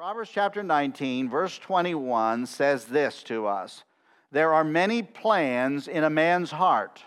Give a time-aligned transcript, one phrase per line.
[0.00, 3.84] Proverbs chapter 19, verse 21 says this to us
[4.32, 7.02] There are many plans in a man's heart.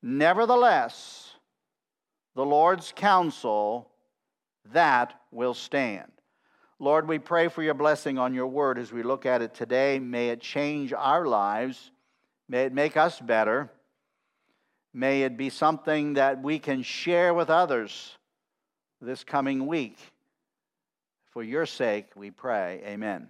[0.00, 1.34] Nevertheless,
[2.36, 3.90] the Lord's counsel
[4.72, 6.12] that will stand.
[6.78, 9.98] Lord, we pray for your blessing on your word as we look at it today.
[9.98, 11.90] May it change our lives.
[12.48, 13.68] May it make us better.
[14.94, 18.16] May it be something that we can share with others
[19.00, 19.98] this coming week.
[21.40, 22.82] For your sake, we pray.
[22.84, 23.28] Amen.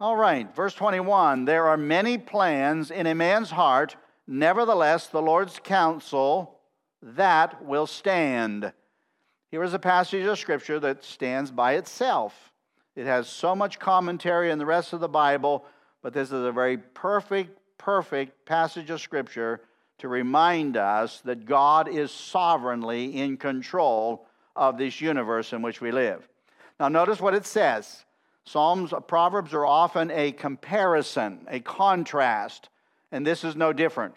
[0.00, 3.94] All right, verse 21 There are many plans in a man's heart,
[4.26, 6.58] nevertheless, the Lord's counsel
[7.00, 8.72] that will stand.
[9.52, 12.50] Here is a passage of scripture that stands by itself.
[12.96, 15.64] It has so much commentary in the rest of the Bible,
[16.02, 19.60] but this is a very perfect, perfect passage of scripture
[19.98, 25.92] to remind us that God is sovereignly in control of this universe in which we
[25.92, 26.28] live.
[26.80, 28.06] Now, notice what it says.
[28.44, 32.70] Psalms, Proverbs are often a comparison, a contrast,
[33.12, 34.14] and this is no different.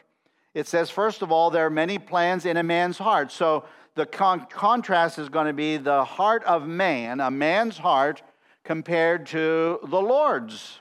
[0.54, 3.34] It says, first of all, there are many plans in a man's heart.
[3.34, 3.66] So
[3.96, 8.24] the con- contrast is going to be the heart of man, a man's heart,
[8.64, 10.80] compared to the Lord's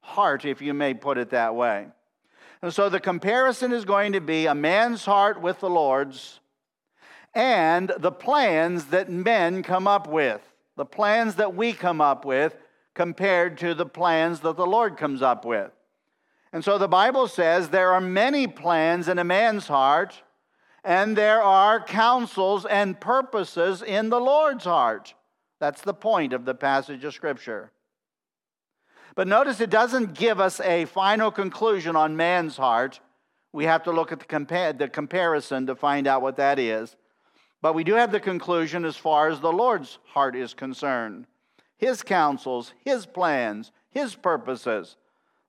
[0.00, 1.88] heart, if you may put it that way.
[2.62, 6.40] And so the comparison is going to be a man's heart with the Lord's
[7.34, 10.49] and the plans that men come up with
[10.80, 12.56] the plans that we come up with
[12.94, 15.70] compared to the plans that the Lord comes up with.
[16.54, 20.22] And so the Bible says there are many plans in a man's heart,
[20.82, 25.12] and there are counsels and purposes in the Lord's heart.
[25.58, 27.72] That's the point of the passage of Scripture.
[29.14, 33.00] But notice it doesn't give us a final conclusion on man's heart.
[33.52, 36.96] We have to look at the, compa- the comparison to find out what that is.
[37.62, 41.26] But we do have the conclusion as far as the Lord's heart is concerned
[41.76, 44.96] His counsels, His plans, His purposes.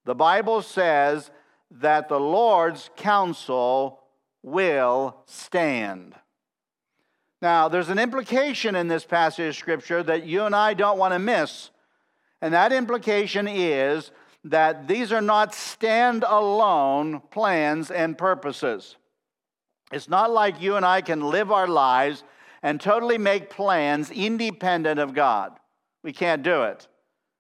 [0.06, 1.32] The Bible says
[1.70, 4.00] that the Lord's counsel
[4.44, 6.16] will stand.
[7.42, 11.14] Now, there's an implication in this passage of Scripture that you and I don't want
[11.14, 11.72] to miss.
[12.42, 14.12] And that implication is
[14.44, 18.96] that these are not stand-alone plans and purposes.
[19.92, 22.24] It's not like you and I can live our lives
[22.64, 25.54] and totally make plans independent of God.
[26.04, 26.88] We can't do it.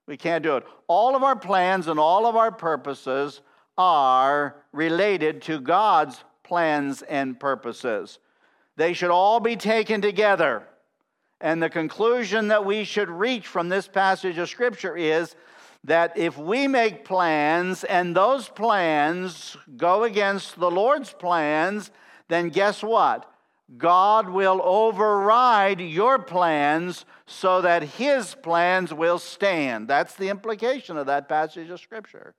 [0.07, 0.65] We can't do it.
[0.87, 3.41] All of our plans and all of our purposes
[3.77, 8.19] are related to God's plans and purposes.
[8.75, 10.67] They should all be taken together.
[11.39, 15.35] And the conclusion that we should reach from this passage of Scripture is
[15.83, 21.89] that if we make plans and those plans go against the Lord's plans,
[22.31, 23.31] then guess what?
[23.77, 29.87] God will override your plans so that his plans will stand.
[29.87, 32.33] That's the implication of that passage of Scripture.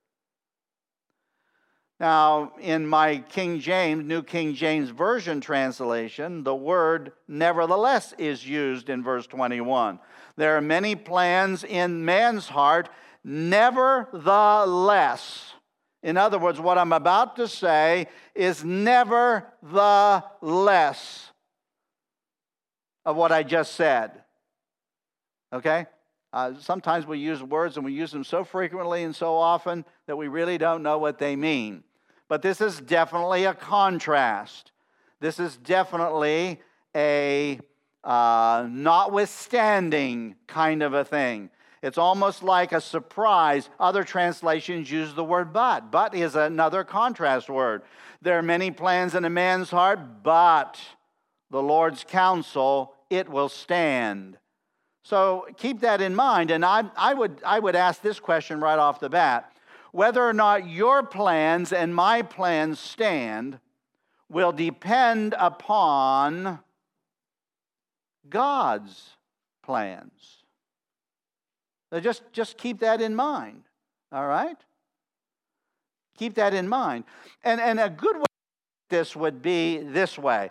[1.98, 8.90] Now, in my King James, New King James Version translation, the word nevertheless is used
[8.90, 10.00] in verse 21.
[10.36, 12.90] There are many plans in man's heart,
[13.22, 15.54] nevertheless.
[16.02, 21.30] In other words, what I'm about to say is never the less
[23.04, 24.22] of what I just said.
[25.52, 25.86] Okay?
[26.32, 30.16] Uh, sometimes we use words and we use them so frequently and so often that
[30.16, 31.84] we really don't know what they mean.
[32.28, 34.72] But this is definitely a contrast.
[35.20, 36.60] This is definitely
[36.96, 37.60] a
[38.02, 41.50] uh, notwithstanding kind of a thing.
[41.82, 43.68] It's almost like a surprise.
[43.80, 45.90] Other translations use the word but.
[45.90, 47.82] But is another contrast word.
[48.22, 50.80] There are many plans in a man's heart, but
[51.50, 54.38] the Lord's counsel, it will stand.
[55.02, 56.52] So keep that in mind.
[56.52, 59.52] And I, I, would, I would ask this question right off the bat
[59.90, 63.58] whether or not your plans and my plans stand
[64.30, 66.60] will depend upon
[68.30, 69.10] God's
[69.62, 70.41] plans.
[71.92, 73.64] So just, just keep that in mind,
[74.10, 74.56] all right?
[76.16, 77.04] Keep that in mind.
[77.44, 78.24] And, and a good way
[78.88, 80.50] this would be this way.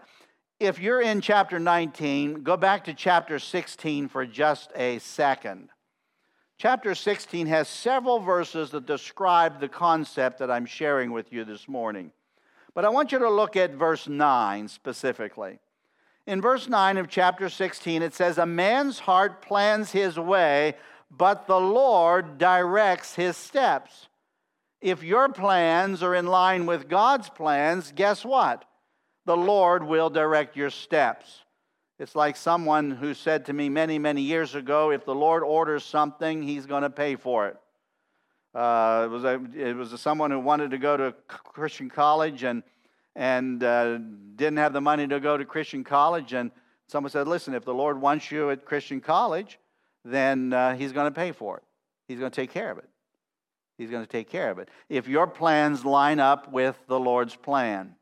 [0.60, 5.70] If you're in chapter 19, go back to chapter 16 for just a second.
[6.60, 11.68] Chapter 16 has several verses that describe the concept that I'm sharing with you this
[11.68, 12.12] morning.
[12.76, 15.58] But I want you to look at verse 9 specifically.
[16.28, 20.76] In verse 9 of chapter 16, it says, A man's heart plans his way,
[21.16, 24.08] but the Lord directs his steps.
[24.80, 28.66] If your plans are in line with God's plans, guess what?
[29.26, 31.44] The Lord will direct your steps.
[32.00, 35.84] It's like someone who said to me many, many years ago if the Lord orders
[35.84, 37.58] something, he's going to pay for it.
[38.56, 42.64] Uh, it was, a, it was someone who wanted to go to Christian college and,
[43.16, 44.00] and uh,
[44.36, 46.34] didn't have the money to go to Christian college.
[46.34, 46.52] And
[46.88, 49.60] someone said, Listen, if the Lord wants you at Christian college,
[50.04, 51.64] then uh, he's going to pay for it.
[52.08, 52.90] He's going to take care of it.
[53.78, 54.70] He's going to take care of it.
[54.90, 57.96] If your plans line up with the Lord's plan.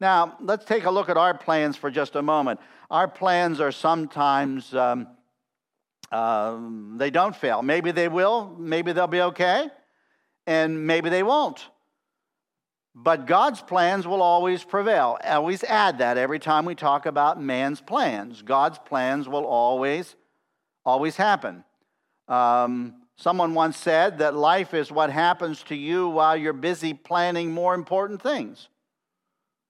[0.00, 2.60] Now, let's take a look at our plans for just a moment.
[2.90, 5.08] Our plans are sometimes, um,
[6.12, 6.58] uh,
[6.96, 7.62] they don't fail.
[7.62, 9.68] Maybe they will, maybe they'll be okay,
[10.46, 11.64] and maybe they won't.
[12.94, 15.18] But God's plans will always prevail.
[15.24, 18.42] I always add that every time we talk about man's plans.
[18.42, 20.14] God's plans will always,
[20.84, 21.64] always happen.
[22.28, 27.50] Um, someone once said that life is what happens to you while you're busy planning
[27.50, 28.68] more important things.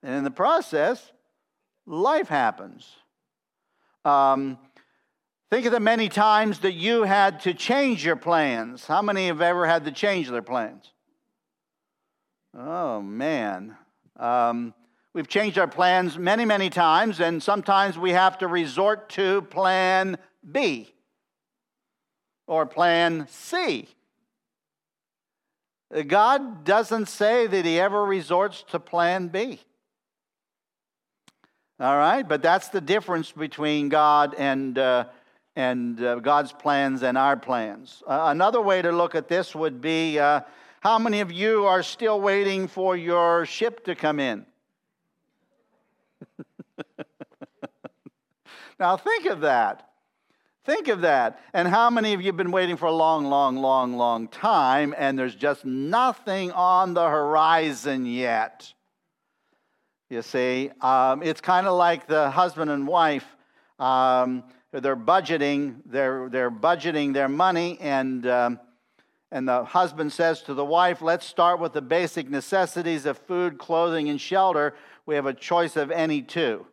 [0.02, 1.12] And in the process,
[1.87, 2.88] life happens.
[4.05, 4.58] Um,
[5.50, 8.87] think of the many times that you had to change your plans.
[8.87, 10.93] How many have ever had to change their plans?
[12.56, 13.76] Oh, man.
[14.17, 14.75] Um,
[15.12, 20.19] we've changed our plans many, many times, and sometimes we have to resort to plan
[20.52, 20.94] B
[22.46, 23.88] or plan C.
[26.06, 29.61] God doesn't say that He ever resorts to plan B.
[31.81, 35.06] All right, but that's the difference between God and, uh,
[35.56, 38.02] and uh, God's plans and our plans.
[38.06, 40.41] Uh, another way to look at this would be uh,
[40.81, 44.46] how many of you are still waiting for your ship to come in?
[48.79, 49.94] now, think of that.
[50.64, 51.40] Think of that.
[51.52, 54.94] And how many of you have been waiting for a long, long, long, long time
[54.96, 58.72] and there's just nothing on the horizon yet?
[60.08, 63.26] You see, um, it's kind of like the husband and wife.
[63.78, 68.60] Um, they're budgeting, they're, they're budgeting their money, and, um,
[69.31, 73.58] and the husband says to the wife, Let's start with the basic necessities of food,
[73.58, 74.75] clothing, and shelter.
[75.06, 76.67] We have a choice of any two.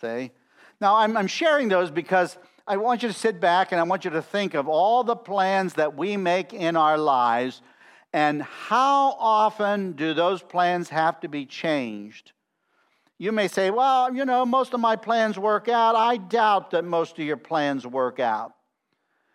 [0.00, 0.32] See?
[0.80, 4.04] Now, I'm, I'm sharing those because I want you to sit back and I want
[4.04, 7.62] you to think of all the plans that we make in our lives
[8.12, 12.32] and how often do those plans have to be changed?
[13.18, 15.96] You may say, well, you know, most of my plans work out.
[15.96, 18.54] I doubt that most of your plans work out.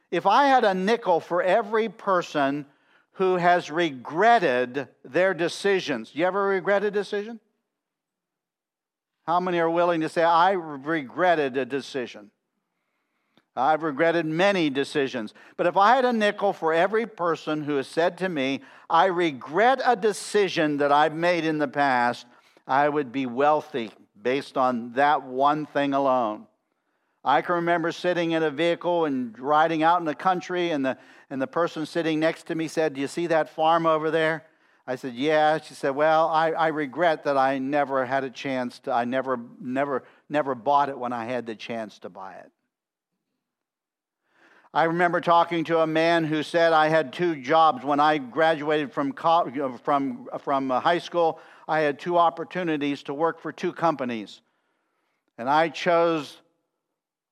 [0.09, 2.65] If I had a nickel for every person
[3.13, 7.39] who has regretted their decisions, you ever regret a decision?
[9.25, 12.31] How many are willing to say, I regretted a decision?
[13.55, 15.33] I've regretted many decisions.
[15.57, 19.05] But if I had a nickel for every person who has said to me, I
[19.05, 22.25] regret a decision that I've made in the past,
[22.67, 26.47] I would be wealthy based on that one thing alone.
[27.23, 30.97] I can remember sitting in a vehicle and riding out in the country, and the,
[31.29, 34.45] and the person sitting next to me said, Do you see that farm over there?
[34.85, 35.59] I said, Yeah.
[35.59, 39.39] She said, Well, I, I regret that I never had a chance to, I never,
[39.59, 42.51] never, never bought it when I had the chance to buy it.
[44.75, 48.91] I remember talking to a man who said I had two jobs when I graduated
[48.91, 51.39] from, from, from uh, high school.
[51.67, 54.41] I had two opportunities to work for two companies.
[55.37, 56.37] And I chose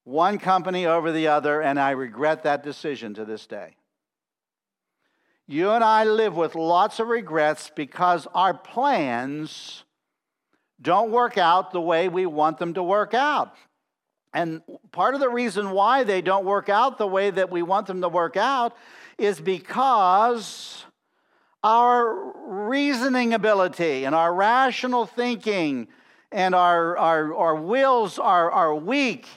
[0.04, 3.76] one company over the other, and I regret that decision to this day.
[5.52, 9.84] You and I live with lots of regrets because our plans
[10.82, 13.54] don't work out the way we want them to work out.
[14.34, 14.62] And
[14.94, 18.00] part of the reason why they don't work out the way that we want them
[18.00, 18.78] to work out
[19.18, 20.86] is because
[21.66, 25.90] our reasoning ability and our rational thinking
[26.32, 29.28] and our, our, our wills are, are weak,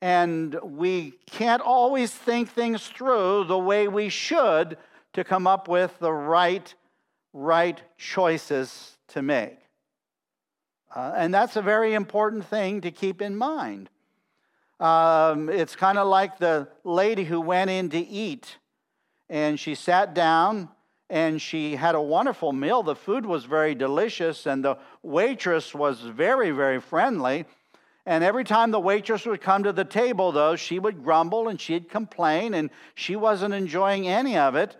[0.00, 4.78] and we can't always think things through the way we should
[5.12, 6.74] to come up with the right,
[7.32, 9.58] right choices to make.
[10.94, 13.88] Uh, and that's a very important thing to keep in mind.
[14.80, 18.56] Um, it's kind of like the lady who went in to eat
[19.30, 20.68] and she sat down
[21.08, 22.82] and she had a wonderful meal.
[22.82, 27.46] The food was very delicious and the waitress was very, very friendly.
[28.04, 31.60] And every time the waitress would come to the table, though, she would grumble and
[31.60, 34.76] she'd complain, and she wasn't enjoying any of it.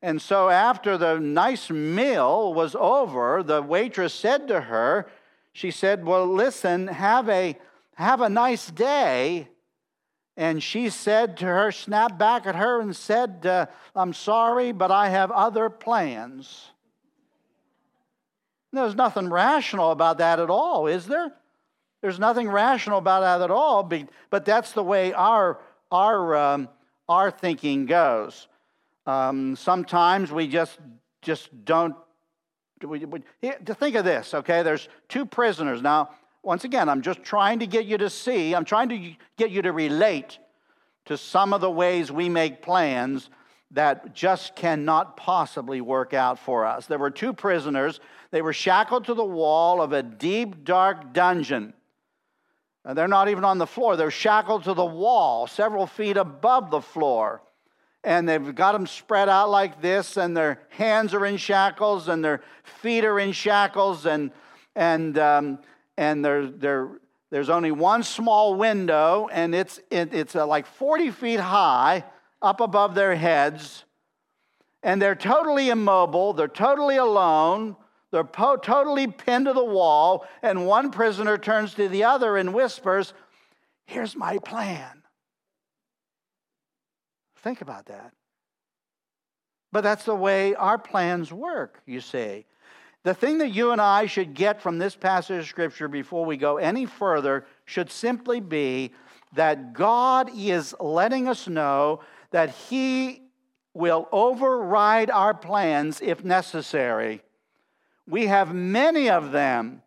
[0.00, 5.10] And so, after the nice meal was over, the waitress said to her,
[5.52, 7.58] She said, Well, listen, have a
[7.98, 9.48] have a nice day.
[10.36, 14.92] And she said to her, snapped back at her and said, uh, I'm sorry, but
[14.92, 16.70] I have other plans.
[18.72, 21.32] There's nothing rational about that at all, is there?
[22.00, 23.82] There's nothing rational about that at all,
[24.30, 25.58] but that's the way our,
[25.90, 26.68] our, um,
[27.08, 28.46] our thinking goes.
[29.08, 30.78] Um, sometimes we just,
[31.22, 31.96] just don't.
[32.86, 34.62] We, we, to think of this, okay?
[34.62, 35.80] There's two prisoners.
[35.80, 36.10] Now,
[36.42, 39.62] once again, I'm just trying to get you to see, I'm trying to get you
[39.62, 40.38] to relate
[41.06, 43.30] to some of the ways we make plans
[43.70, 46.84] that just cannot possibly work out for us.
[46.84, 48.00] There were two prisoners.
[48.30, 51.72] They were shackled to the wall of a deep, dark dungeon.
[52.84, 56.70] And they're not even on the floor, they're shackled to the wall, several feet above
[56.70, 57.40] the floor.
[58.04, 62.24] And they've got them spread out like this, and their hands are in shackles, and
[62.24, 64.30] their feet are in shackles, and,
[64.76, 65.58] and, um,
[65.96, 66.90] and they're, they're,
[67.30, 72.04] there's only one small window, and it's, it, it's uh, like 40 feet high
[72.40, 73.84] up above their heads.
[74.82, 77.76] And they're totally immobile, they're totally alone,
[78.10, 80.26] they're po- totally pinned to the wall.
[80.42, 83.12] And one prisoner turns to the other and whispers,
[83.86, 84.97] Here's my plan.
[87.42, 88.12] Think about that.
[89.70, 92.46] But that's the way our plans work, you see.
[93.04, 96.36] The thing that you and I should get from this passage of Scripture before we
[96.36, 98.92] go any further should simply be
[99.34, 103.22] that God is letting us know that He
[103.74, 107.22] will override our plans if necessary.
[108.06, 109.82] We have many of them,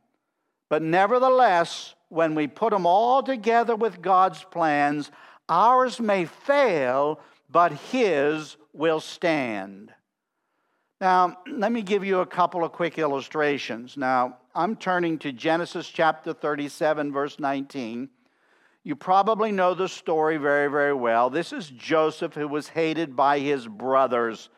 [0.70, 5.12] but nevertheless, when we put them all together with God's plans,
[5.50, 7.20] ours may fail,
[7.52, 9.92] but His will stand.
[11.00, 13.98] Now, let me give you a couple of quick illustrations.
[13.98, 18.10] Now, I'm turning to Genesis chapter 37, verse 19.
[18.84, 21.30] You probably know the story very, very well.
[21.30, 24.50] This is Joseph who was hated by his brothers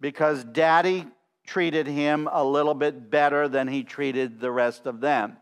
[0.00, 1.06] because daddy
[1.46, 5.36] treated him a little bit better than he treated the rest of them.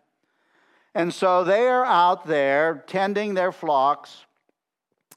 [0.95, 4.27] And so they are out there tending their flocks.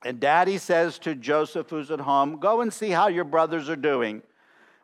[0.03, 3.75] And daddy says to Joseph, who's at home, Go and see how your brothers are
[3.75, 4.21] doing.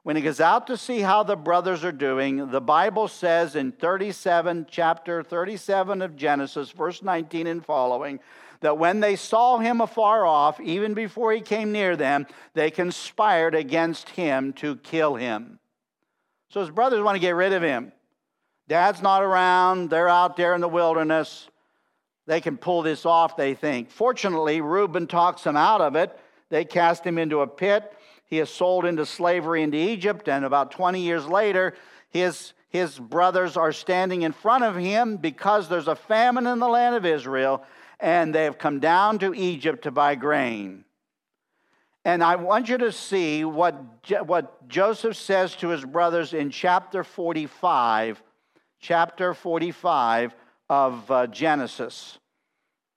[0.03, 3.72] When he goes out to see how the brothers are doing, the Bible says in
[3.72, 8.20] 37, chapter 37 of Genesis, verse 19 and following,
[8.60, 13.55] that when they saw him afar off, even before he came near them, they conspired
[13.55, 15.60] against him to kill him.
[16.50, 17.93] So his brothers want to get rid of him.
[18.67, 21.48] Dad's not around, they're out there in the wilderness.
[22.25, 23.92] They can pull this off, they think.
[23.92, 26.18] Fortunately, Reuben talks them out of it.
[26.50, 27.92] They cast him into a pit.
[28.25, 31.75] He is sold into slavery into Egypt, and about 20 years later,
[32.10, 36.68] his, his brothers are standing in front of him because there's a famine in the
[36.68, 37.63] land of Israel,
[38.00, 40.86] and they have come down to Egypt to buy grain.
[42.06, 43.75] And I want you to see what,
[44.25, 48.22] what Joseph says to his brothers in chapter 45,
[48.80, 50.36] chapter 45
[50.70, 52.17] of uh, Genesis.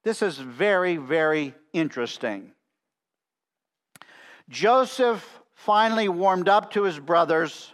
[0.04, 2.52] This is very, very interesting.
[4.48, 7.72] Joseph finally warmed up to his brothers.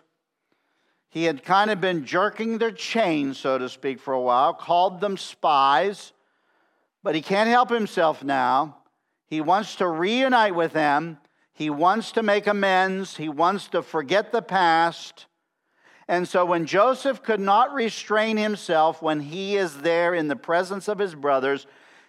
[1.10, 5.00] He had kind of been jerking their chains, so to speak, for a while, called
[5.00, 6.12] them spies,
[7.02, 8.78] but he can't help himself now.
[9.26, 11.18] He wants to reunite with them.
[11.52, 13.16] He wants to make amends.
[13.16, 15.26] He wants to forget the past.
[16.12, 20.86] And so, when Joseph could not restrain himself when he is there in the presence
[20.86, 21.66] of his brothers,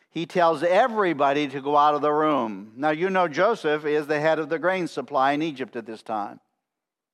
[0.09, 2.73] he tells everybody to go out of the room.
[2.75, 6.03] Now, you know Joseph is the head of the grain supply in Egypt at this
[6.03, 6.41] time.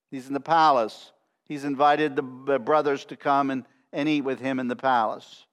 [0.10, 1.12] He's in the palace.
[1.44, 5.46] He's invited the brothers to come and, and eat with him in the palace.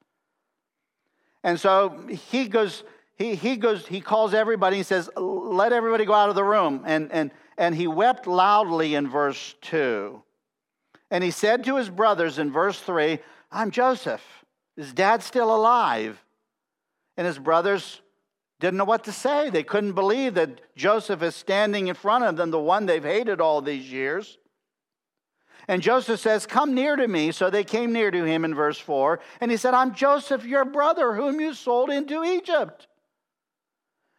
[1.44, 2.82] And so he goes,
[3.14, 6.82] he, he goes, he calls everybody, he says, Let everybody go out of the room.
[6.86, 10.22] And, and, and he wept loudly in verse 2.
[11.10, 13.18] And he said to his brothers in verse 3,
[13.50, 14.22] I'm Joseph.
[14.76, 16.22] Is dad still alive?
[17.16, 18.00] And his brothers
[18.60, 19.50] didn't know what to say.
[19.50, 23.40] They couldn't believe that Joseph is standing in front of them, the one they've hated
[23.40, 24.38] all these years.
[25.68, 27.32] And Joseph says, Come near to me.
[27.32, 29.20] So they came near to him in verse 4.
[29.40, 32.86] And he said, I'm Joseph, your brother, whom you sold into Egypt.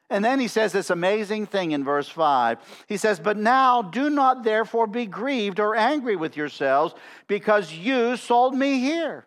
[0.09, 2.59] And then he says this amazing thing in verse 5.
[2.87, 6.95] He says, But now do not therefore be grieved or angry with yourselves
[7.27, 9.25] because you sold me here.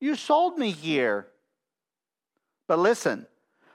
[0.00, 1.26] You sold me here.
[2.66, 3.26] But listen,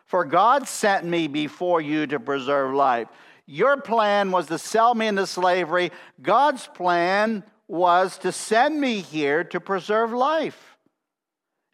[0.05, 3.07] for God sent me before you to preserve life.
[3.45, 5.91] Your plan was to sell me into slavery.
[6.21, 10.68] God's plan was to send me here to preserve life.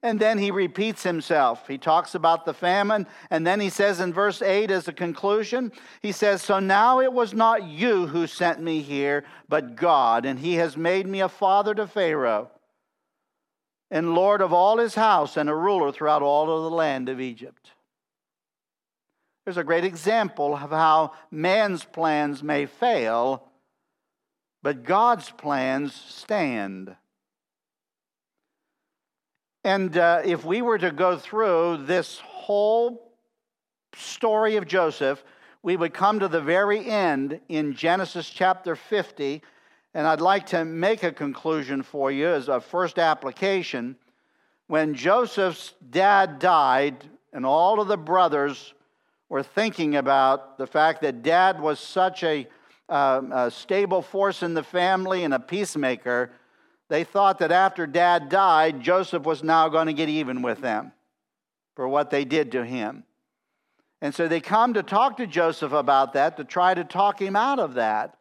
[0.06, 1.68] And then he repeats himself.
[1.68, 3.08] He talks about the famine.
[3.32, 7.12] And then he says in verse 8, as a conclusion, he says, So now it
[7.12, 10.28] was not you who sent me here, but God.
[10.28, 12.52] And he has made me a father to Pharaoh
[13.90, 17.20] and Lord of all his house and a ruler throughout all of the land of
[17.20, 17.72] Egypt.
[19.44, 23.48] There's a great example of how man's plans may fail,
[24.62, 26.96] but God's plans stand.
[29.66, 33.12] And uh, if we were to go through this whole
[33.96, 35.24] story of Joseph,
[35.64, 39.42] we would come to the very end in Genesis chapter 50.
[39.96, 43.96] And I'd like to make a conclusion for you as a first application.
[44.68, 48.76] When Joseph's dad died, and all of the brothers
[49.30, 52.48] were thinking about the fact that dad was such a,
[52.88, 56.30] uh, a stable force in the family and a peacemaker,
[56.90, 60.92] they thought that after dad died, Joseph was now going to get even with them
[61.76, 63.04] for what they did to him.
[64.02, 67.36] And so they come to talk to Joseph about that, to try to talk him
[67.36, 68.18] out of that.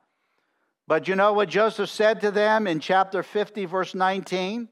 [0.87, 4.69] But you know what Joseph said to them in chapter 50, verse 19?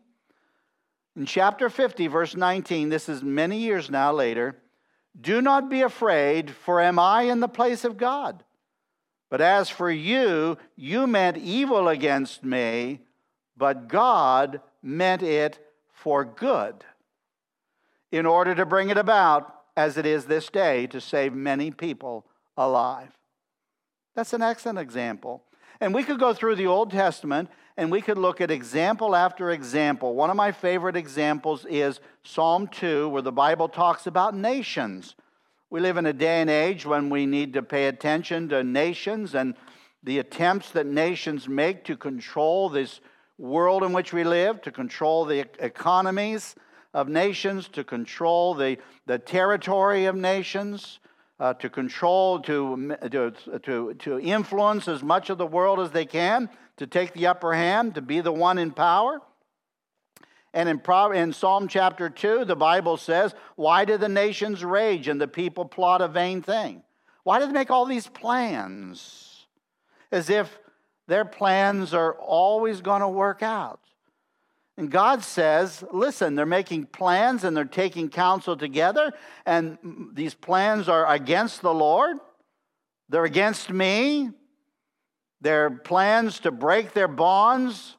[1.16, 4.56] In chapter 50, verse 19, this is many years now later.
[5.18, 8.42] Do not be afraid, for am I in the place of God?
[9.28, 13.00] But as for you, you meant evil against me,
[13.56, 15.58] but God meant it
[15.92, 16.84] for good,
[18.10, 22.26] in order to bring it about as it is this day to save many people
[22.56, 23.10] alive.
[24.14, 25.42] That's an excellent example.
[25.80, 29.50] And we could go through the Old Testament and we could look at example after
[29.50, 30.14] example.
[30.14, 35.14] One of my favorite examples is Psalm 2, where the Bible talks about nations.
[35.70, 39.34] We live in a day and age when we need to pay attention to nations
[39.34, 39.54] and
[40.02, 43.00] the attempts that nations make to control this
[43.42, 46.54] world in which we live, to control the economies
[46.94, 51.00] of nations, to control the, the territory of nations,
[51.40, 53.32] uh, to control, to, to,
[53.62, 57.52] to, to influence as much of the world as they can, to take the upper
[57.52, 59.20] hand, to be the one in power.
[60.54, 60.80] And in,
[61.14, 65.64] in Psalm chapter 2, the Bible says, Why do the nations rage and the people
[65.64, 66.82] plot a vain thing?
[67.24, 69.46] Why do they make all these plans?
[70.12, 70.58] As if
[71.08, 73.80] their plans are always going to work out.
[74.76, 79.12] And God says, listen, they're making plans and they're taking counsel together,
[79.44, 79.78] and
[80.14, 82.16] these plans are against the Lord.
[83.08, 84.30] They're against me.
[85.42, 87.96] They're plans to break their bonds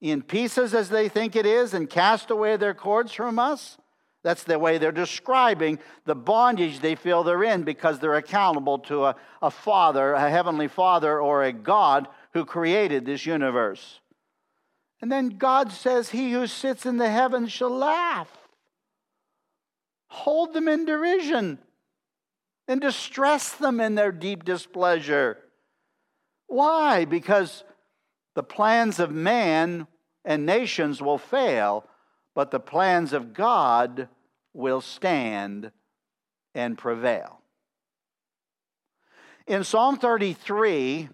[0.00, 3.78] in pieces as they think it is and cast away their cords from us.
[4.22, 9.06] That's the way they're describing the bondage they feel they're in because they're accountable to
[9.06, 14.00] a, a father, a heavenly father, or a God who created this universe.
[15.00, 18.30] And then God says, He who sits in the heavens shall laugh.
[20.08, 21.58] Hold them in derision
[22.68, 25.38] and distress them in their deep displeasure.
[26.46, 27.04] Why?
[27.04, 27.64] Because
[28.34, 29.86] the plans of man
[30.24, 31.84] and nations will fail,
[32.34, 34.08] but the plans of God
[34.52, 35.70] will stand
[36.54, 37.40] and prevail.
[39.46, 41.08] In Psalm 33,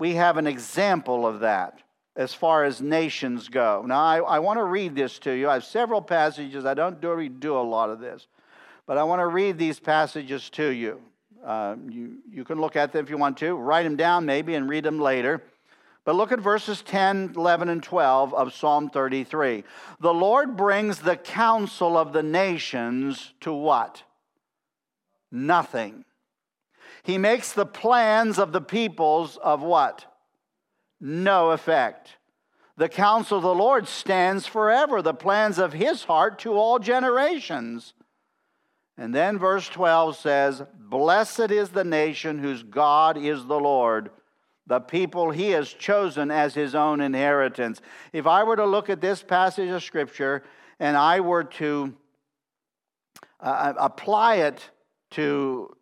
[0.00, 1.78] we have an example of that
[2.16, 3.84] as far as nations go.
[3.86, 5.48] Now, I, I want to read this to you.
[5.48, 6.64] I have several passages.
[6.64, 8.26] I don't do, do a lot of this,
[8.86, 11.00] but I want to read these passages to you.
[11.44, 12.18] Uh, you.
[12.30, 14.84] You can look at them if you want to, write them down maybe, and read
[14.84, 15.42] them later.
[16.04, 19.64] But look at verses 10, 11, and 12 of Psalm 33.
[20.00, 24.02] The Lord brings the counsel of the nations to what?
[25.30, 26.04] Nothing.
[27.02, 30.06] He makes the plans of the peoples of what?
[31.00, 32.16] no effect.
[32.76, 37.94] The counsel of the Lord stands forever, the plans of his heart to all generations.
[38.96, 44.10] And then verse 12 says, Blessed is the nation whose God is the Lord,
[44.66, 47.80] the people he has chosen as his own inheritance.
[48.12, 50.42] If I were to look at this passage of Scripture
[50.78, 51.94] and I were to
[53.40, 54.70] uh, apply it
[55.12, 55.74] to,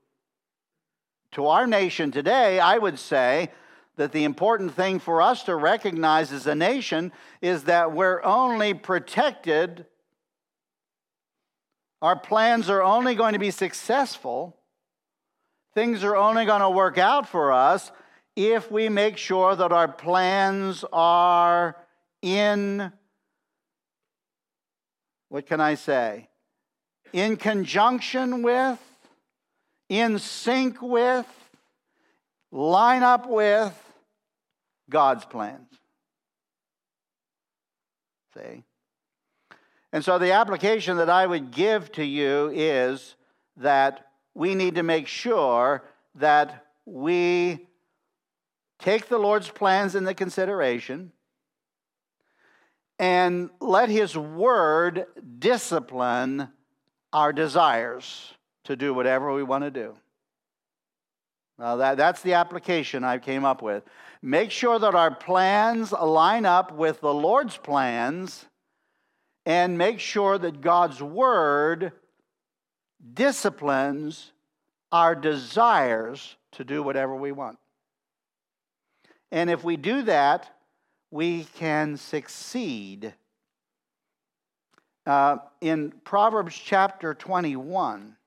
[1.32, 3.50] to our nation today, I would say,
[3.96, 7.12] that the important thing for us to recognize as a nation
[7.42, 9.86] is that we're only protected,
[12.00, 14.56] our plans are only going to be successful,
[15.74, 17.90] things are only going to work out for us
[18.36, 21.76] if we make sure that our plans are
[22.22, 22.92] in,
[25.28, 26.28] what can I say?
[27.12, 28.78] In conjunction with,
[29.88, 31.26] in sync with,
[32.50, 33.74] line up with
[34.90, 35.68] God's plans.
[38.34, 38.64] See?
[39.92, 43.14] And so the application that I would give to you is
[43.56, 45.82] that we need to make sure
[46.16, 47.66] that we
[48.78, 51.12] take the Lord's plans into consideration
[52.98, 55.06] and let His Word
[55.38, 56.48] discipline
[57.12, 58.34] our desires
[58.68, 59.94] to do whatever we want to do.
[61.58, 63.82] Now, that, that's the application I came up with.
[64.20, 68.44] Make sure that our plans line up with the Lord's plans,
[69.46, 71.92] and make sure that God's Word
[73.14, 74.32] disciplines
[74.92, 77.58] our desires to do whatever we want.
[79.32, 80.54] And if we do that,
[81.10, 83.14] we can succeed.
[85.06, 88.17] Uh, in Proverbs chapter 21,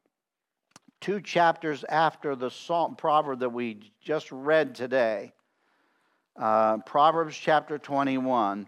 [1.02, 5.34] two chapters after the psalm, proverb that we just read today,
[6.40, 8.68] uh, Proverbs chapter 21,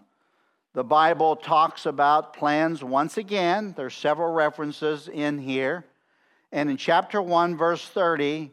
[0.74, 3.74] the Bible talks about plans once again.
[3.76, 5.86] There's several references in here.
[6.50, 8.50] And in chapter 1, verse 30,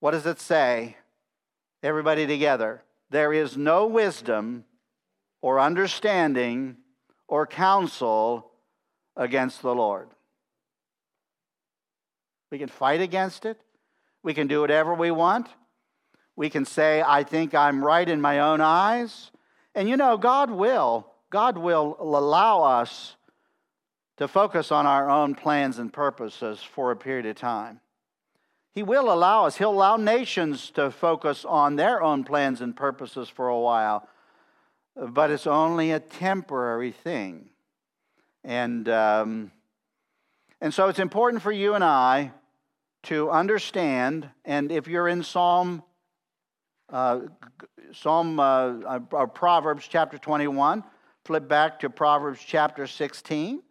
[0.00, 0.96] what does it say?
[1.82, 2.82] Everybody together.
[3.08, 4.64] There is no wisdom
[5.40, 6.76] or understanding
[7.26, 8.50] or counsel
[9.16, 10.08] against the Lord.
[12.50, 13.60] We can fight against it.
[14.22, 15.48] We can do whatever we want.
[16.36, 19.30] We can say, I think I'm right in my own eyes.
[19.74, 21.06] And you know, God will.
[21.30, 23.16] God will allow us
[24.16, 27.80] to focus on our own plans and purposes for a period of time.
[28.72, 33.28] He will allow us, He'll allow nations to focus on their own plans and purposes
[33.28, 34.08] for a while,
[34.94, 37.50] but it's only a temporary thing.
[38.44, 39.52] And, um,
[40.60, 42.32] and so it's important for you and I
[43.04, 45.82] to understand, and if you're in Psalm,
[46.90, 47.20] uh,
[47.92, 50.84] Psalm, uh, uh, Proverbs chapter 21,
[51.24, 53.62] flip back to Proverbs chapter 16.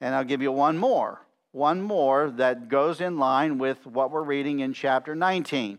[0.00, 1.20] And I'll give you one more,
[1.52, 5.78] one more that goes in line with what we're reading in chapter 19.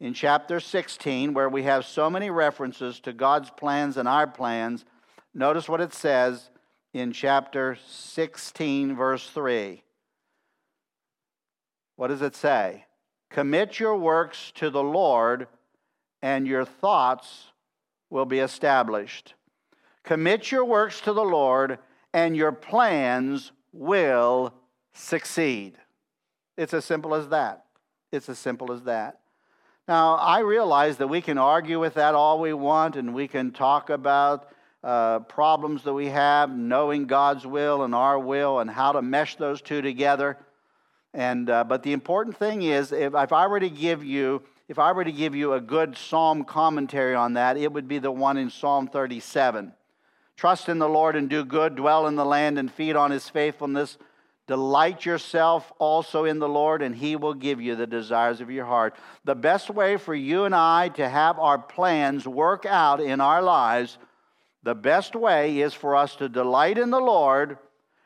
[0.00, 4.86] In chapter 16, where we have so many references to God's plans and our plans,
[5.34, 6.50] notice what it says
[6.94, 9.82] in chapter 16, verse 3.
[12.00, 12.86] What does it say?
[13.28, 15.48] Commit your works to the Lord,
[16.22, 17.48] and your thoughts
[18.08, 19.34] will be established.
[20.02, 21.78] Commit your works to the Lord,
[22.14, 24.54] and your plans will
[24.94, 25.74] succeed.
[26.56, 27.66] It's as simple as that.
[28.10, 29.20] It's as simple as that.
[29.86, 33.50] Now, I realize that we can argue with that all we want, and we can
[33.50, 34.48] talk about
[34.82, 39.36] uh, problems that we have, knowing God's will and our will, and how to mesh
[39.36, 40.38] those two together.
[41.12, 44.78] And uh, but the important thing is, if, if I were to give you, if
[44.78, 48.12] I were to give you a good Psalm commentary on that, it would be the
[48.12, 49.72] one in Psalm 37.
[50.36, 53.28] Trust in the Lord and do good, dwell in the land and feed on his
[53.28, 53.98] faithfulness.
[54.46, 58.64] Delight yourself also in the Lord, and he will give you the desires of your
[58.64, 58.96] heart.
[59.24, 63.42] The best way for you and I to have our plans work out in our
[63.42, 63.98] lives,
[64.62, 67.58] the best way is for us to delight in the Lord,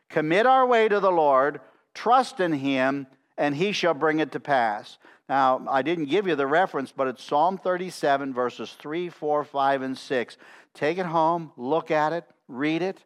[0.08, 1.60] commit our way to the Lord,
[1.94, 3.06] trust in him,
[3.38, 4.98] and he shall bring it to pass.
[5.28, 9.82] Now, I didn't give you the reference, but it's Psalm 37, verses 3, 4, 5,
[9.82, 10.36] and 6.
[10.74, 13.02] Take it home, look at it, read it.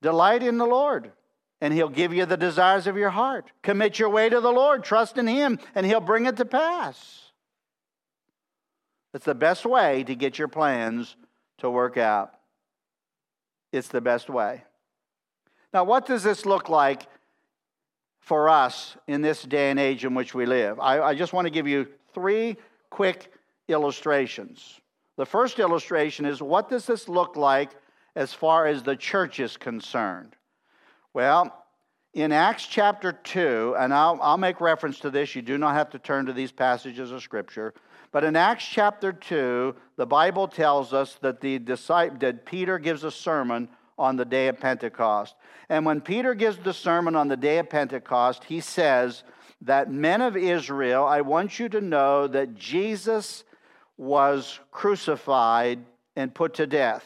[0.00, 1.12] Delight in the Lord,
[1.60, 3.52] and He'll give you the desires of your heart.
[3.62, 7.32] Commit your way to the Lord, trust in Him, and He'll bring it to pass.
[9.14, 11.16] It's the best way to get your plans
[11.58, 12.32] to work out.
[13.70, 14.64] It's the best way.
[15.72, 17.06] Now, what does this look like
[18.20, 20.78] for us in this day and age in which we live?
[20.78, 22.56] I, I just want to give you three
[22.90, 23.32] quick
[23.68, 24.80] illustrations.
[25.16, 27.70] The first illustration is what does this look like
[28.14, 30.36] as far as the church is concerned?
[31.14, 31.64] Well,
[32.14, 35.88] in Acts chapter 2, and I'll, I'll make reference to this, you do not have
[35.90, 37.72] to turn to these passages of Scripture.
[38.10, 43.10] But in Acts chapter 2, the Bible tells us that, the that Peter gives a
[43.10, 43.68] sermon
[44.02, 45.36] on the day of Pentecost.
[45.68, 49.22] And when Peter gives the sermon on the day of Pentecost, he says
[49.60, 53.44] that men of Israel, I want you to know that Jesus
[53.96, 55.78] was crucified
[56.16, 57.04] and put to death.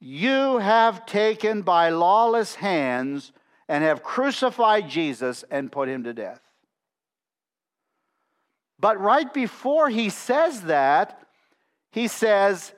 [0.00, 3.30] You have taken by lawless hands
[3.68, 6.40] and have crucified Jesus and put him to death.
[8.80, 11.20] But right before he says that,
[11.92, 12.74] he says,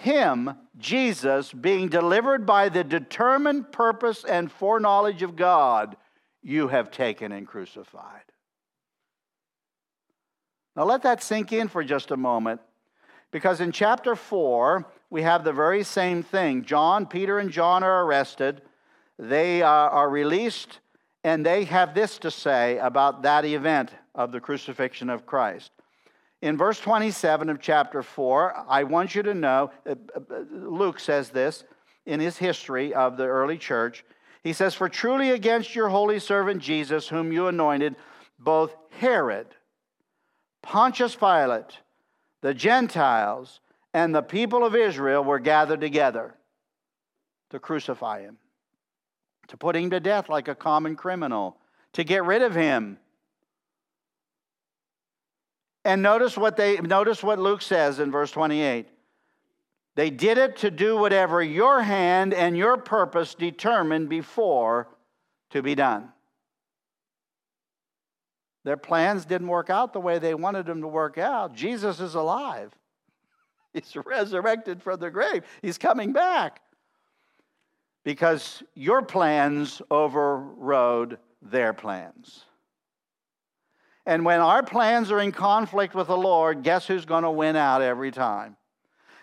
[0.00, 5.94] Him, Jesus, being delivered by the determined purpose and foreknowledge of God,
[6.42, 8.22] you have taken and crucified.
[10.74, 12.62] Now let that sink in for just a moment
[13.30, 16.64] because in chapter 4, we have the very same thing.
[16.64, 18.62] John, Peter, and John are arrested.
[19.18, 20.80] They uh, are released,
[21.24, 25.72] and they have this to say about that event of the crucifixion of Christ.
[26.42, 31.30] In verse 27 of chapter 4, I want you to know, uh, uh, Luke says
[31.30, 31.64] this
[32.06, 34.04] in his history of the early church.
[34.42, 37.96] He says, For truly against your holy servant Jesus, whom you anointed,
[38.38, 39.48] both Herod,
[40.62, 41.78] Pontius Pilate,
[42.40, 43.60] the Gentiles,
[43.92, 46.34] and the people of Israel were gathered together
[47.50, 48.38] to crucify him,
[49.48, 51.58] to put him to death like a common criminal,
[51.92, 52.98] to get rid of him.
[55.84, 58.86] And notice what they notice what Luke says in verse 28.
[59.96, 64.88] They did it to do whatever your hand and your purpose determined before
[65.50, 66.10] to be done.
[68.64, 71.54] Their plans didn't work out the way they wanted them to work out.
[71.54, 72.72] Jesus is alive.
[73.72, 75.44] He's resurrected from the grave.
[75.62, 76.60] He's coming back.
[78.04, 82.44] Because your plans overrode their plans.
[84.06, 87.56] And when our plans are in conflict with the Lord, guess who's going to win
[87.56, 88.56] out every time?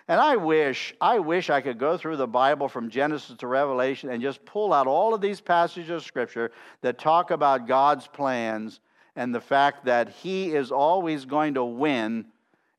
[0.08, 4.10] And I wish, I wish I could go through the Bible from Genesis to Revelation
[4.10, 8.80] and just pull out all of these passages of Scripture that talk about God's plans
[9.18, 12.28] and the fact that He is always going to win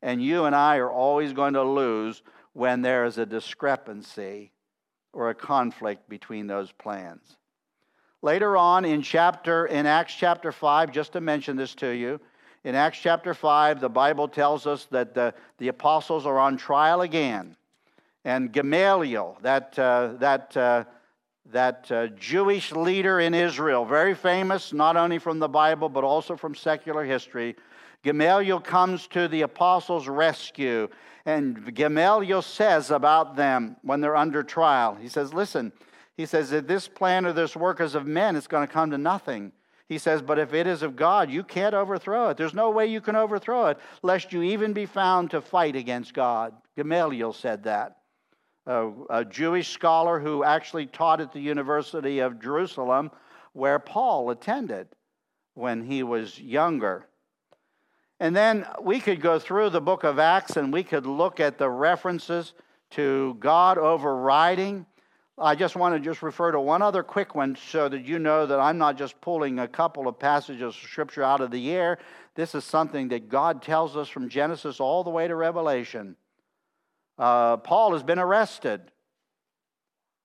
[0.01, 2.21] and you and I are always going to lose
[2.53, 4.51] when there is a discrepancy
[5.13, 7.37] or a conflict between those plans.
[8.21, 12.19] Later on in chapter in Acts chapter 5 just to mention this to you
[12.63, 17.01] in Acts chapter 5, the Bible tells us that the, the apostles are on trial
[17.01, 17.55] again.
[18.25, 20.83] And Gamaliel, that, uh, that, uh,
[21.51, 26.35] that uh, Jewish leader in Israel, very famous not only from the Bible but also
[26.35, 27.55] from secular history,
[28.03, 30.89] Gamaliel comes to the apostles' rescue.
[31.25, 35.71] And Gamaliel says about them when they're under trial, he says, Listen,
[36.19, 38.91] he says that this plan or this work is of men, it's going to come
[38.91, 39.53] to nothing.
[39.87, 42.35] He says, But if it is of God, you can't overthrow it.
[42.35, 46.13] There's no way you can overthrow it, lest you even be found to fight against
[46.13, 46.53] God.
[46.75, 47.99] Gamaliel said that.
[48.67, 53.11] A, a Jewish scholar who actually taught at the University of Jerusalem,
[53.53, 54.89] where Paul attended
[55.53, 57.07] when he was younger.
[58.19, 61.57] And then we could go through the book of Acts and we could look at
[61.57, 62.51] the references
[62.89, 64.85] to God overriding
[65.41, 68.45] I just want to just refer to one other quick one so that you know
[68.45, 71.97] that I'm not just pulling a couple of passages of Scripture out of the air.
[72.35, 76.17] This is something that God tells us from Genesis all the way to Revelation.
[77.17, 78.81] Uh, Paul has been arrested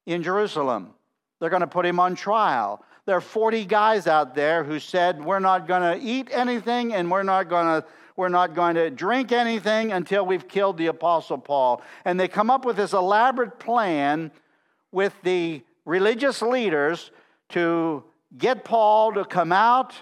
[0.04, 0.94] in Jerusalem.
[1.38, 2.84] They're going to put him on trial.
[3.06, 7.10] There are 40 guys out there who said, We're not going to eat anything and
[7.10, 7.86] we're not going to.
[8.16, 11.82] We're not going to drink anything until we've killed the Apostle Paul.
[12.04, 14.30] And they come up with this elaborate plan
[14.94, 17.10] with the religious leaders
[17.50, 18.04] to
[18.38, 19.92] get Paul to come out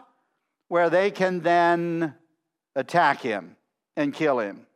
[0.69, 2.15] where they can then
[2.77, 3.57] attack him
[3.97, 4.67] and kill him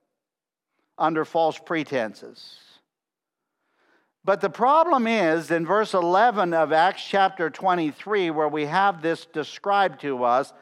[0.99, 2.57] under false pretenses.
[4.25, 9.27] But the problem is in verse 11 of Acts chapter 23, where we have this
[9.27, 10.53] described to us,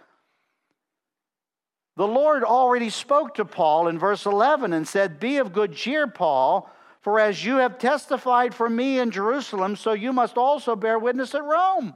[1.97, 6.09] the Lord already spoke to Paul in verse 11 and said, Be of good cheer,
[6.09, 6.69] Paul,
[7.05, 11.35] for as you have testified for me in Jerusalem, so you must also bear witness
[11.35, 11.93] at Rome.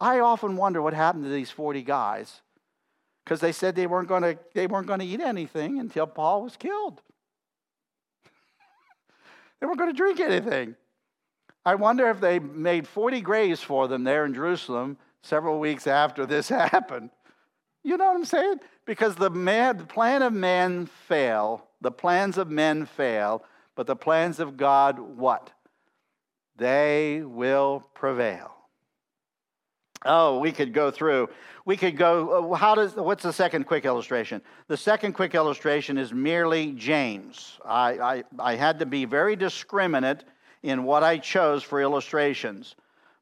[0.00, 2.40] I often wonder what happened to these 40 guys
[3.22, 6.42] because they said they weren't going to they weren't going to eat anything until Paul
[6.42, 7.02] was killed.
[9.60, 10.76] they weren't going to drink anything.
[11.66, 16.24] I wonder if they made 40 graves for them there in Jerusalem several weeks after
[16.24, 17.10] this happened.
[17.84, 18.60] You know what I'm saying?
[18.86, 23.96] Because the, man, the plan of man fail the plans of men fail, but the
[23.96, 25.50] plans of God, what?
[26.56, 28.52] They will prevail.
[30.04, 31.28] Oh, we could go through.
[31.66, 32.52] We could go.
[32.52, 32.96] Uh, how does?
[32.96, 34.40] What's the second quick illustration?
[34.66, 37.58] The second quick illustration is merely James.
[37.64, 40.24] I, I, I had to be very discriminate
[40.62, 42.76] in what I chose for illustrations,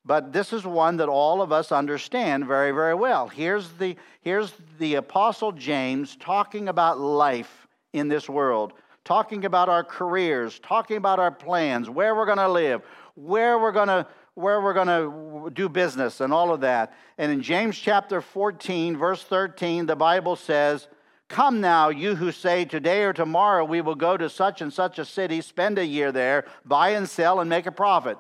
[0.05, 3.29] but this is one that all of us understand very, very well.
[3.29, 7.68] Here's the here's the apostle James talking about life
[7.99, 8.73] in this world,
[9.05, 12.83] talking about our careers, talking about our plans, where we're going to live,
[13.15, 16.93] where we're going to where we're going to do business and all of that.
[17.19, 20.87] And in James chapter 14, verse 13, the Bible says,
[21.27, 25.01] Come now, you who say, Today or tomorrow we will go to such and such
[25.01, 28.17] a city, spend a year there, buy and sell, and make a profit.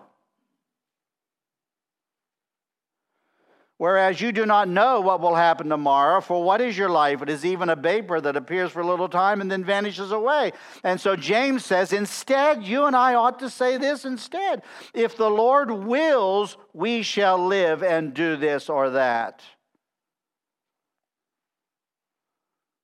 [3.78, 7.22] Whereas you do not know what will happen tomorrow, for what is your life?
[7.22, 10.52] It is even a vapor that appears for a little time and then vanishes away.
[10.82, 14.62] And so James says, instead, you and I ought to say this instead.
[14.94, 19.42] If the Lord wills, we shall live and do this or that.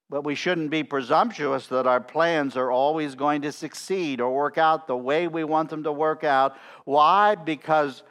[0.08, 4.58] But we shouldn't be presumptuous that our plans are always going to succeed or work
[4.58, 6.56] out the way we want them to work out.
[6.84, 7.34] Why?
[7.34, 8.04] Because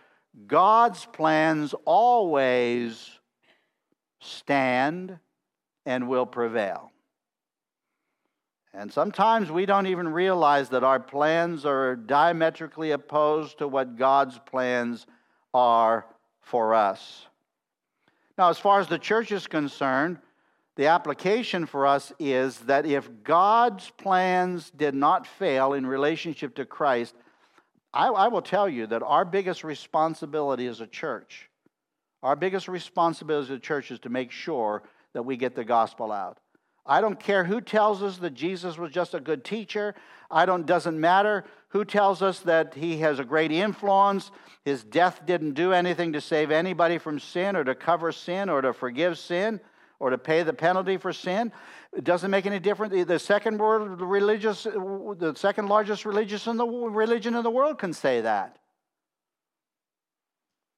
[0.48, 3.20] God's plans always
[4.20, 5.20] stand
[5.86, 6.92] and will prevail.
[8.74, 14.40] And sometimes we don't even realize that our plans are diametrically opposed to what God's
[14.40, 15.06] plans
[15.54, 16.08] are
[16.42, 17.28] for us.
[18.36, 20.18] Now, as far as the church is concerned,
[20.76, 26.66] the application for us is that if God's plans did not fail in relationship to
[26.66, 27.14] Christ,
[27.94, 31.50] I, I, will tell you that our biggest responsibility as a church,
[32.24, 36.12] our biggest responsibility as a church is to make sure that we get the gospel
[36.12, 36.40] out.
[36.86, 39.96] I don't care who tells us that Jesus was just a good teacher.
[40.30, 44.32] I don't doesn't matter who tells us that he has a great influence.
[44.66, 48.62] His death didn't do anything to save anybody from sin or to cover sin or
[48.62, 49.62] to forgive sin
[50.04, 51.50] or to pay the penalty for sin.
[51.96, 53.08] It doesn't make any difference.
[53.08, 57.94] The second world religious, the second largest religious in the religion in the world can
[57.94, 58.58] say that.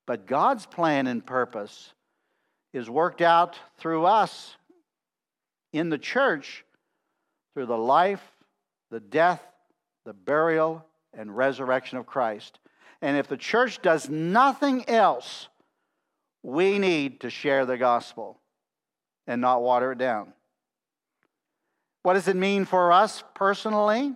[0.05, 1.91] But God's plan and purpose
[2.71, 4.57] is worked out through us
[5.73, 6.63] in the church
[7.55, 8.21] through the life,
[8.91, 9.41] the death,
[10.05, 10.85] the burial,
[11.17, 12.59] and resurrection of Christ.
[13.01, 15.47] And if the church does nothing else,
[16.43, 18.39] we need to share the gospel
[19.27, 20.33] and not water it down.
[22.03, 24.13] What does it mean for us personally?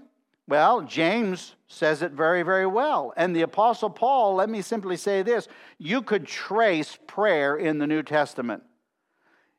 [0.48, 3.14] Well, James says it very, very well.
[3.16, 7.88] And the Apostle Paul, let me simply say this you could trace prayer in the
[7.88, 8.64] New Testament.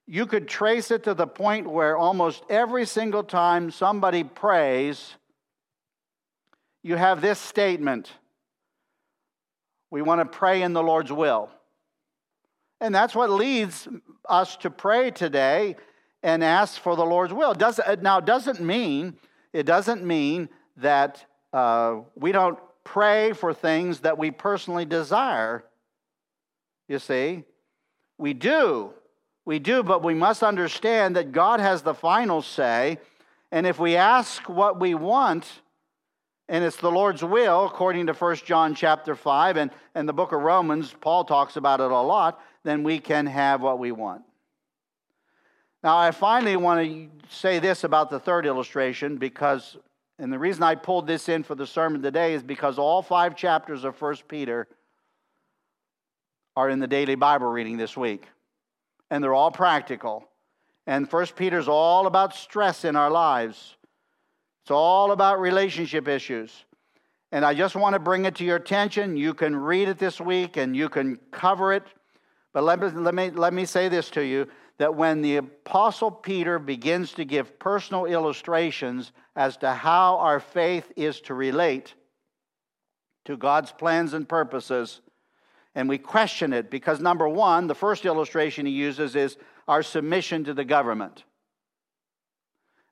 [0.07, 5.15] You could trace it to the point where almost every single time somebody prays,
[6.83, 8.11] you have this statement
[9.93, 11.51] We want to pray in the Lord's will.
[12.81, 13.89] And that's what leads
[14.29, 15.77] us to pray today
[16.23, 17.55] and ask for the Lord's will.
[17.55, 19.17] Does, now, doesn't mean,
[19.53, 25.65] it doesn't mean that uh, we don't pray for things that we personally desire.
[26.89, 27.45] You see,
[28.19, 28.93] we do.
[29.45, 32.99] We do, but we must understand that God has the final say.
[33.53, 35.47] And if we ask what we want,
[36.49, 40.33] and it's the Lord's will, according to 1 John chapter 5 and, and the book
[40.33, 44.23] of Romans, Paul talks about it a lot, then we can have what we want.
[45.83, 49.79] Now, I finally want to say this about the third illustration because,
[50.19, 53.35] and the reason I pulled this in for the sermon today is because all five
[53.35, 54.69] chapters of 1 Peter
[56.57, 58.27] are in the daily Bible reading this week,
[59.11, 60.29] and they're all practical.
[60.87, 63.77] And 1 Peter's all about stress in our lives,
[64.63, 66.65] it's all about relationship issues.
[67.33, 69.17] And I just want to bring it to your attention.
[69.17, 71.85] You can read it this week and you can cover it.
[72.53, 76.11] But let me, let me, let me say this to you that when the Apostle
[76.11, 81.95] Peter begins to give personal illustrations as to how our faith is to relate
[83.27, 85.01] to God's plans and purposes,
[85.75, 89.37] and we question it because, number one, the first illustration he uses is
[89.69, 91.25] our submission to the government.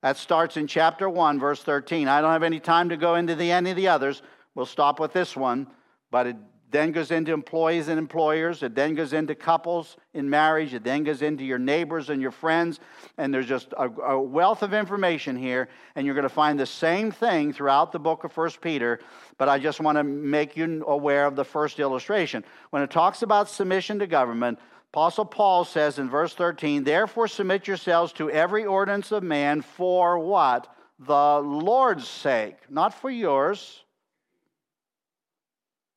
[0.02, 2.06] That starts in chapter 1, verse 13.
[2.06, 4.22] I don't have any time to go into the, any of the others.
[4.54, 5.66] We'll stop with this one,
[6.10, 6.36] but it
[6.70, 8.62] then goes into employees and employers.
[8.62, 10.74] It then goes into couples in marriage.
[10.74, 12.78] It then goes into your neighbors and your friends.
[13.16, 15.68] And there's just a, a wealth of information here.
[15.94, 19.00] And you're going to find the same thing throughout the book of First Peter.
[19.38, 22.44] But I just want to make you aware of the first illustration.
[22.70, 24.58] When it talks about submission to government,
[24.92, 30.18] Apostle Paul says in verse 13, Therefore submit yourselves to every ordinance of man for
[30.18, 30.74] what?
[30.98, 33.84] The Lord's sake, not for yours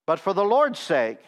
[0.06, 1.20] but for the Lord's sake,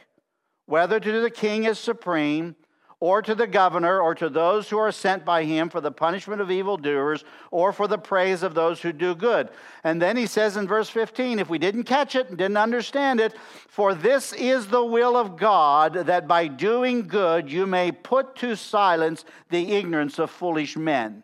[0.65, 2.55] whether to the king as supreme,
[2.99, 6.39] or to the governor, or to those who are sent by him for the punishment
[6.39, 9.49] of evildoers, or for the praise of those who do good.
[9.83, 13.19] And then he says in verse 15, if we didn't catch it and didn't understand
[13.19, 13.35] it,
[13.67, 18.55] for this is the will of God, that by doing good you may put to
[18.55, 21.23] silence the ignorance of foolish men.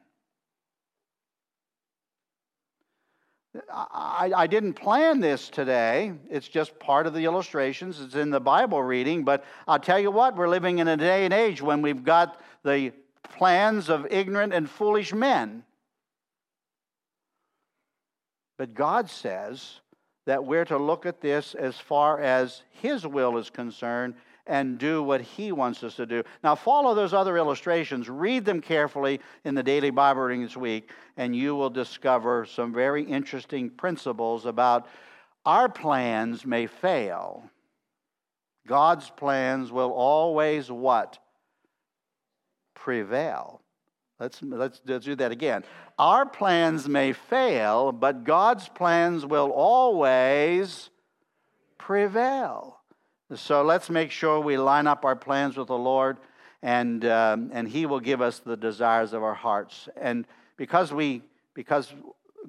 [3.72, 6.14] I, I, didn't plan this today.
[6.30, 7.99] It's just part of the illustrations.
[8.01, 9.24] It's in the Bible reading.
[9.24, 12.41] But I'll tell you what, we're living in a day and age when we've got
[12.64, 12.91] the
[13.24, 15.64] plans of ignorant and foolish men.
[18.57, 19.80] But God says
[20.26, 24.16] that we're to look at this as far as His will is concerned
[24.50, 26.24] and do what He wants us to do.
[26.43, 30.89] Now, follow those other illustrations, read them carefully in the daily Bible reading this week,
[31.16, 34.88] and you will discover some very interesting principles about
[35.45, 37.43] our plans may fail.
[38.68, 41.20] God's plans will always what?
[42.74, 43.62] Prevail.
[44.20, 45.64] Let's, let's, let's do that again.
[45.97, 50.89] Our plans may fail, but God's plans will always
[51.78, 52.78] prevail.
[53.36, 56.17] So let's make sure we line up our plans with the Lord,
[56.63, 59.88] and, um, and He will give us the desires of our hearts.
[59.95, 60.25] And
[60.57, 61.21] because, we,
[61.53, 61.93] because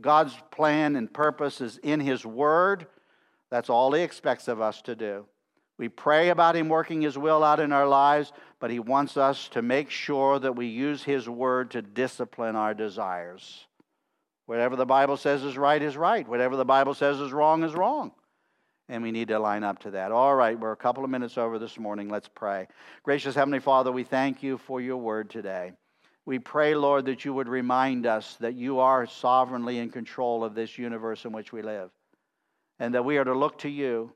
[0.01, 2.87] God's plan and purpose is in His Word,
[3.51, 5.27] that's all He expects of us to do.
[5.77, 9.49] We pray about Him working His will out in our lives, but He wants us
[9.49, 13.67] to make sure that we use His word to discipline our desires.
[14.47, 16.27] Whatever the Bible says is right is right.
[16.27, 18.13] Whatever the Bible says is wrong is wrong.
[18.91, 20.11] And we need to line up to that.
[20.11, 22.09] All right, we're a couple of minutes over this morning.
[22.09, 22.67] Let's pray.
[23.05, 25.75] Gracious Heavenly Father, we thank you for your word today.
[26.27, 30.57] We pray, Lord, that you would remind us that you are sovereignly in control of
[30.57, 31.91] this universe in which we live,
[32.81, 34.13] and that we are to look to you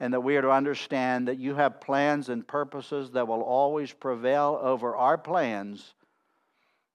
[0.00, 3.92] and that we are to understand that you have plans and purposes that will always
[3.92, 5.94] prevail over our plans.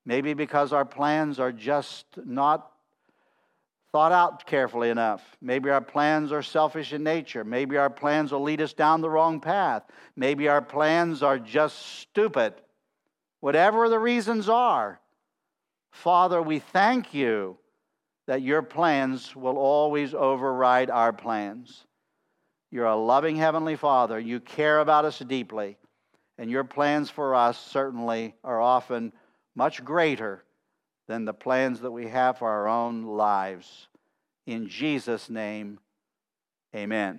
[0.03, 2.71] Maybe because our plans are just not
[3.97, 5.23] thought out carefully enough.
[5.41, 7.43] Maybe our plans are selfish in nature.
[7.43, 9.81] Maybe our plans will lead us down the wrong path.
[10.15, 12.53] Maybe our plans are just stupid.
[13.39, 14.99] Whatever the reasons are,
[15.89, 17.57] Father, we thank you
[18.27, 21.87] that your plans will always override our plans.
[22.69, 24.19] You're a loving Heavenly Father.
[24.19, 25.75] You care about us deeply.
[26.37, 29.11] And your plans for us certainly are often
[29.55, 30.43] much greater
[31.07, 33.87] than the plans that we have for our own lives.
[34.45, 35.79] In Jesus' name,
[36.75, 37.15] amen.